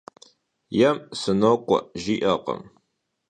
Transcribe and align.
Yêm 0.77 0.97
«sınok'ue» 1.19 1.77
jji'erkhım. 2.01 2.61